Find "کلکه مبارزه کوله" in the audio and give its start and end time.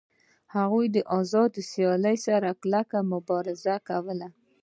2.63-4.27